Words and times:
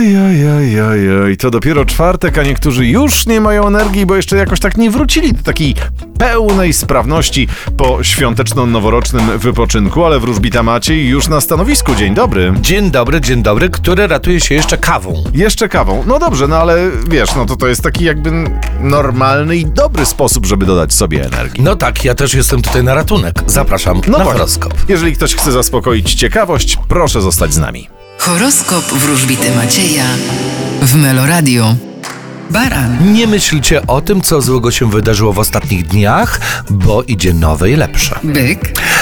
Oj, 0.00 0.16
oj, 0.16 0.48
oj, 0.48 0.80
oj, 0.80 1.22
oj, 1.22 1.36
to 1.36 1.50
dopiero 1.50 1.84
czwartek, 1.84 2.38
a 2.38 2.42
niektórzy 2.42 2.86
już 2.86 3.26
nie 3.26 3.40
mają 3.40 3.66
energii, 3.66 4.06
bo 4.06 4.16
jeszcze 4.16 4.36
jakoś 4.36 4.60
tak 4.60 4.76
nie 4.76 4.90
wrócili 4.90 5.32
do 5.32 5.42
takiej 5.42 5.74
pełnej 6.18 6.72
sprawności 6.72 7.48
po 7.76 8.04
świąteczno-noworocznym 8.04 9.38
wypoczynku, 9.38 10.04
ale 10.04 10.20
wróżbita 10.20 10.62
Maciej 10.62 11.08
już 11.08 11.28
na 11.28 11.40
stanowisku. 11.40 11.94
Dzień 11.94 12.14
dobry. 12.14 12.52
Dzień 12.60 12.90
dobry, 12.90 13.20
dzień 13.20 13.42
dobry, 13.42 13.68
który 13.70 14.06
ratuje 14.06 14.40
się 14.40 14.54
jeszcze 14.54 14.78
kawą. 14.78 15.24
Jeszcze 15.34 15.68
kawą. 15.68 16.04
No 16.06 16.18
dobrze, 16.18 16.48
no 16.48 16.56
ale 16.56 16.90
wiesz, 17.08 17.34
no 17.36 17.46
to 17.46 17.56
to 17.56 17.68
jest 17.68 17.82
taki 17.82 18.04
jakby 18.04 18.30
normalny 18.80 19.56
i 19.56 19.66
dobry 19.66 20.06
sposób, 20.06 20.46
żeby 20.46 20.66
dodać 20.66 20.92
sobie 20.92 21.24
energii. 21.24 21.62
No 21.62 21.76
tak, 21.76 22.04
ja 22.04 22.14
też 22.14 22.34
jestem 22.34 22.62
tutaj 22.62 22.84
na 22.84 22.94
ratunek. 22.94 23.34
Zapraszam 23.46 24.00
No 24.06 24.18
na 24.18 24.24
właśnie. 24.24 24.32
horoskop. 24.32 24.74
Jeżeli 24.88 25.12
ktoś 25.12 25.34
chce 25.34 25.52
zaspokoić 25.52 26.14
ciekawość, 26.14 26.78
proszę 26.88 27.20
zostać 27.20 27.54
z 27.54 27.58
nami. 27.58 27.99
Horoskop 28.20 28.84
wróżbity 28.84 29.56
Macieja 29.56 30.04
w 30.82 30.94
Meloradio. 30.94 31.74
Baran, 32.50 33.12
Nie 33.12 33.26
myślcie 33.26 33.86
o 33.86 34.00
tym, 34.00 34.20
co 34.22 34.40
złego 34.40 34.70
się 34.70 34.90
wydarzyło 34.90 35.32
w 35.32 35.38
ostatnich 35.38 35.86
dniach, 35.86 36.40
bo 36.70 37.02
idzie 37.02 37.34
nowe 37.34 37.70
i 37.70 37.76
lepsze. 37.76 38.18
byk, 38.24 38.60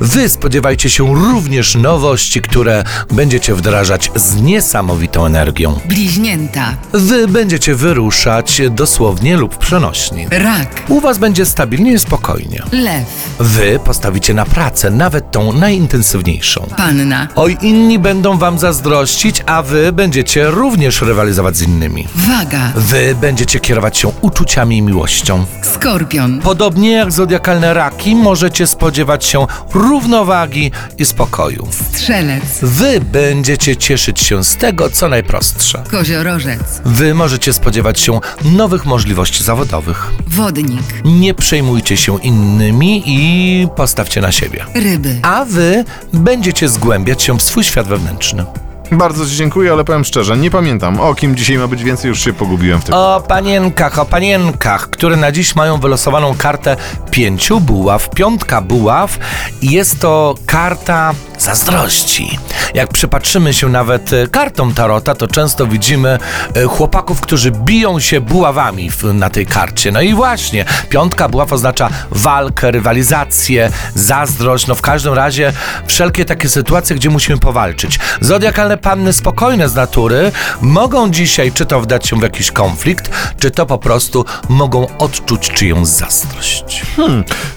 Wy 0.00 0.28
spodziewajcie 0.28 0.90
się 0.90 1.14
również 1.14 1.74
nowości, 1.74 2.42
które 2.42 2.84
będziecie 3.12 3.54
wdrażać 3.54 4.10
z 4.16 4.36
niesamowitą 4.36 5.26
energią. 5.26 5.80
bliźnięta, 5.84 6.74
Wy 6.92 7.28
będziecie 7.28 7.74
wyruszać 7.74 8.62
dosłownie 8.70 9.36
lub 9.36 9.56
przenośni. 9.58 10.26
rak, 10.30 10.82
U 10.88 11.00
was 11.00 11.18
będzie 11.18 11.46
stabilnie 11.46 11.92
i 11.92 11.98
spokojnie. 11.98 12.62
lew, 12.72 13.04
Wy 13.40 13.78
postawicie 13.84 14.34
na 14.34 14.44
pracę, 14.44 14.90
nawet 14.90 15.30
tą 15.30 15.52
najintensywniejszą. 15.52 16.66
panna, 16.76 17.28
Oj, 17.36 17.56
inni 17.62 17.98
będą 17.98 18.38
wam 18.38 18.58
zazdrościć, 18.58 19.42
a 19.46 19.62
wy 19.62 19.92
będziecie 19.92 20.50
również 20.50 21.00
rywalizować 21.02 21.56
z 21.56 21.62
innymi. 21.62 22.08
waga, 22.16 22.72
Wy 22.76 23.14
będziecie 23.20 23.60
kierować 23.60 23.98
się 23.98 24.12
uczuciami 24.20 24.76
i 24.76 24.82
miłością. 24.82 25.44
skorpion, 25.62 26.40
Podobnie 26.40 26.92
jak 26.92 27.12
zodiakalne 27.12 27.74
raki, 27.74 28.14
możecie 28.16 28.66
spodziewać 28.66 29.24
się 29.24 29.46
równowagi 29.90 30.70
i 30.98 31.04
spokoju. 31.04 31.68
strzelec, 31.92 32.42
Wy 32.62 33.00
będziecie 33.00 33.76
cieszyć 33.76 34.20
się 34.20 34.44
z 34.44 34.56
tego, 34.56 34.90
co 34.90 35.08
najprostsze. 35.08 35.82
koziorożec, 35.90 36.80
Wy 36.84 37.14
możecie 37.14 37.52
spodziewać 37.52 38.00
się 38.00 38.20
nowych 38.44 38.84
możliwości 38.86 39.44
zawodowych. 39.44 40.10
wodnik, 40.26 40.82
Nie 41.04 41.34
przejmujcie 41.34 41.96
się 41.96 42.20
innymi 42.20 43.02
i 43.06 43.68
postawcie 43.76 44.20
na 44.20 44.32
siebie. 44.32 44.64
ryby, 44.74 45.18
A 45.22 45.44
wy 45.44 45.84
będziecie 46.12 46.68
zgłębiać 46.68 47.22
się 47.22 47.38
w 47.38 47.42
swój 47.42 47.64
świat 47.64 47.86
wewnętrzny. 47.86 48.44
Bardzo 48.92 49.26
Ci 49.26 49.36
dziękuję, 49.36 49.72
ale 49.72 49.84
powiem 49.84 50.04
szczerze, 50.04 50.36
nie 50.36 50.50
pamiętam 50.50 51.00
o 51.00 51.14
kim 51.14 51.36
dzisiaj 51.36 51.58
ma 51.58 51.66
być 51.66 51.84
więcej, 51.84 52.08
już 52.08 52.20
się 52.24 52.32
pogubiłem 52.32 52.80
w 52.80 52.84
tym. 52.84 52.94
O 52.94 53.22
panienkach, 53.28 53.98
o 53.98 54.04
panienkach, 54.06 54.90
które 54.90 55.16
na 55.16 55.32
dziś 55.32 55.56
mają 55.56 55.80
wylosowaną 55.80 56.34
kartę 56.38 56.76
pięciu 57.10 57.60
buław, 57.60 58.10
piątka 58.10 58.60
buław 58.60 59.18
jest 59.62 60.00
to 60.00 60.34
karta 60.46 61.14
zazdrości. 61.40 62.38
Jak 62.74 62.88
przypatrzymy 62.88 63.54
się 63.54 63.68
nawet 63.68 64.12
e, 64.12 64.26
kartom 64.28 64.74
tarota, 64.74 65.14
to 65.14 65.28
często 65.28 65.66
widzimy 65.66 66.18
e, 66.54 66.64
chłopaków, 66.64 67.20
którzy 67.20 67.50
biją 67.50 68.00
się 68.00 68.20
buławami 68.20 68.90
na 69.14 69.30
tej 69.30 69.46
karcie. 69.46 69.92
No 69.92 70.00
i 70.00 70.14
właśnie, 70.14 70.64
piątka 70.88 71.28
buław 71.28 71.52
oznacza 71.52 71.88
walkę, 72.10 72.70
rywalizację, 72.70 73.70
zazdrość, 73.94 74.66
no 74.66 74.74
w 74.74 74.82
każdym 74.82 75.14
razie 75.14 75.52
wszelkie 75.86 76.24
takie 76.24 76.48
sytuacje, 76.48 76.96
gdzie 76.96 77.10
musimy 77.10 77.38
powalczyć. 77.38 77.98
Zodiakalne 78.20 78.76
panny 78.76 79.12
spokojne 79.12 79.68
z 79.68 79.74
natury 79.74 80.32
mogą 80.60 81.10
dzisiaj 81.10 81.52
czy 81.52 81.66
to 81.66 81.80
wdać 81.80 82.06
się 82.06 82.16
w 82.16 82.22
jakiś 82.22 82.50
konflikt, 82.50 83.10
czy 83.38 83.50
to 83.50 83.66
po 83.66 83.78
prostu 83.78 84.24
mogą 84.48 84.86
odczuć 84.98 85.50
czyjąś 85.50 85.88
zazdrość. 85.88 86.82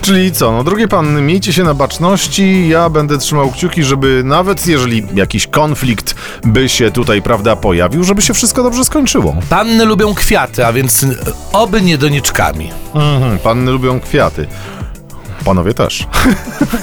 Czyli 0.01 0.31
co, 0.31 0.51
no 0.51 0.63
drogie 0.63 0.87
panny, 0.87 1.21
miejcie 1.21 1.53
się 1.53 1.63
na 1.63 1.73
baczności, 1.73 2.67
ja 2.67 2.89
będę 2.89 3.17
trzymał 3.17 3.51
kciuki, 3.51 3.72
żeby 3.81 4.21
nawet 4.25 4.67
jeżeli 4.67 5.03
jakiś 5.13 5.47
konflikt 5.47 6.15
by 6.43 6.69
się 6.69 6.91
tutaj, 6.91 7.21
prawda, 7.21 7.55
pojawił, 7.55 8.03
żeby 8.03 8.21
się 8.21 8.33
wszystko 8.33 8.63
dobrze 8.63 8.85
skończyło. 8.85 9.35
Panny 9.49 9.85
lubią 9.85 10.13
kwiaty, 10.13 10.65
a 10.65 10.73
więc 10.73 11.03
y, 11.03 11.17
oby 11.53 11.81
nie 11.81 11.97
doniczkami. 11.97 12.71
Mhm, 12.95 13.39
panny 13.39 13.71
lubią 13.71 13.99
kwiaty. 13.99 14.47
Panowie 15.45 15.73
też. 15.73 16.07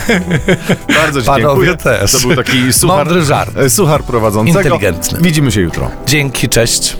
Bardzo 1.02 1.20
Ci 1.20 1.26
Panowie 1.26 1.66
dziękuję. 1.66 1.76
też. 1.76 2.12
To 2.12 2.18
był 2.20 2.36
taki 2.36 2.72
suchar, 2.72 2.96
Mądry 2.96 3.24
żart. 3.24 3.56
e, 3.56 3.70
suchar 3.70 4.04
prowadzącego. 4.04 4.58
Inteligentny. 4.58 5.18
Widzimy 5.22 5.52
się 5.52 5.60
jutro. 5.60 5.90
Dzięki, 6.06 6.48
cześć. 6.48 6.96